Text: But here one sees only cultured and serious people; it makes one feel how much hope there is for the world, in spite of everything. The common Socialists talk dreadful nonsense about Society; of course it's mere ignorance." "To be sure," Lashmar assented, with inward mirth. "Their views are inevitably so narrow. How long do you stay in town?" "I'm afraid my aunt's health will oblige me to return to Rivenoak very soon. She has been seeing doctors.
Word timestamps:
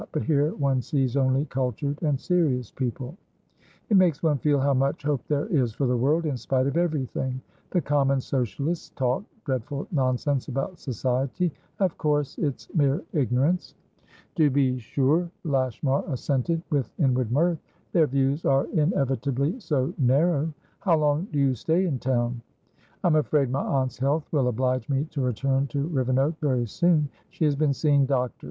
But 0.13 0.23
here 0.23 0.55
one 0.55 0.81
sees 0.81 1.15
only 1.15 1.45
cultured 1.45 2.01
and 2.01 2.19
serious 2.19 2.71
people; 2.71 3.15
it 3.87 3.95
makes 3.95 4.23
one 4.23 4.39
feel 4.39 4.59
how 4.59 4.73
much 4.73 5.03
hope 5.03 5.21
there 5.27 5.45
is 5.45 5.73
for 5.73 5.85
the 5.85 5.95
world, 5.95 6.25
in 6.25 6.37
spite 6.37 6.65
of 6.65 6.75
everything. 6.75 7.39
The 7.69 7.81
common 7.81 8.19
Socialists 8.19 8.89
talk 8.95 9.23
dreadful 9.45 9.87
nonsense 9.91 10.47
about 10.47 10.79
Society; 10.79 11.53
of 11.77 11.99
course 11.99 12.35
it's 12.39 12.67
mere 12.73 13.03
ignorance." 13.13 13.75
"To 14.37 14.49
be 14.49 14.79
sure," 14.79 15.29
Lashmar 15.43 16.03
assented, 16.07 16.63
with 16.71 16.91
inward 16.97 17.31
mirth. 17.31 17.59
"Their 17.91 18.07
views 18.07 18.43
are 18.43 18.65
inevitably 18.73 19.59
so 19.59 19.93
narrow. 19.99 20.51
How 20.79 20.97
long 20.97 21.27
do 21.31 21.37
you 21.37 21.53
stay 21.53 21.85
in 21.85 21.99
town?" 21.99 22.41
"I'm 23.03 23.17
afraid 23.17 23.51
my 23.51 23.61
aunt's 23.61 23.99
health 23.99 24.25
will 24.31 24.47
oblige 24.47 24.89
me 24.89 25.03
to 25.11 25.21
return 25.21 25.67
to 25.67 25.85
Rivenoak 25.89 26.39
very 26.39 26.65
soon. 26.65 27.07
She 27.29 27.45
has 27.45 27.55
been 27.55 27.71
seeing 27.75 28.07
doctors. 28.07 28.39